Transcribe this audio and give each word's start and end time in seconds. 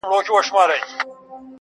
دا 0.03 0.07
سپوږمۍ 0.25 0.51
وينې. 0.55 0.79